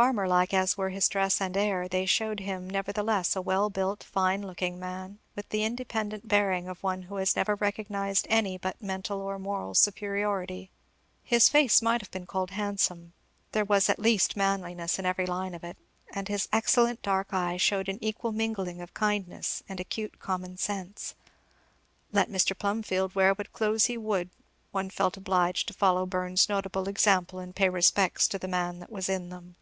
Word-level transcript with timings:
Farmer 0.00 0.26
like 0.26 0.54
as 0.54 0.78
were 0.78 0.88
his 0.88 1.08
dress 1.10 1.42
and 1.42 1.54
air, 1.58 1.86
they 1.86 2.06
shewed 2.06 2.40
him 2.40 2.70
nevertheless 2.70 3.36
a 3.36 3.42
well 3.42 3.68
built, 3.68 4.02
fine 4.02 4.40
looking 4.40 4.78
man, 4.78 5.18
with 5.36 5.50
the 5.50 5.62
independent 5.62 6.26
bearing 6.26 6.68
of 6.68 6.82
one 6.82 7.02
who 7.02 7.16
has 7.16 7.36
never 7.36 7.54
recognised 7.56 8.26
any 8.30 8.56
but 8.56 8.80
mental 8.80 9.20
or 9.20 9.38
moral 9.38 9.74
superiority. 9.74 10.70
His 11.22 11.50
face 11.50 11.82
might 11.82 12.00
have 12.00 12.10
been 12.10 12.24
called 12.24 12.52
handsome; 12.52 13.12
there 13.52 13.64
was 13.64 13.90
at 13.90 13.98
least 13.98 14.38
manliness 14.38 14.98
in 14.98 15.04
every 15.04 15.26
line 15.26 15.54
of 15.54 15.62
it; 15.64 15.76
and 16.14 16.28
his 16.28 16.48
excellent 16.50 17.02
dark 17.02 17.34
eye 17.34 17.58
shewed 17.58 17.88
an 17.90 17.98
equal 18.02 18.32
mingling 18.32 18.80
of 18.80 18.94
kindness 18.94 19.62
and 19.68 19.80
acute 19.80 20.18
common 20.18 20.56
sense. 20.56 21.14
Let 22.10 22.30
Mr. 22.30 22.56
Plumfield 22.58 23.14
wear 23.14 23.34
what 23.34 23.52
clothes 23.52 23.84
he 23.84 23.98
would 23.98 24.30
one 24.70 24.88
felt 24.88 25.18
obliged 25.18 25.68
to 25.68 25.74
follow 25.74 26.06
Burns' 26.06 26.48
notable 26.48 26.88
example 26.88 27.38
and 27.38 27.54
pay 27.54 27.68
respect 27.68 28.30
to 28.30 28.38
the 28.38 28.48
man 28.48 28.78
that 28.78 28.90
was 28.90 29.06
in 29.10 29.28
them. 29.28 29.56